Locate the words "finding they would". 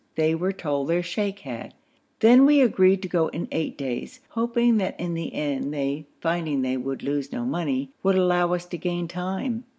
6.21-7.03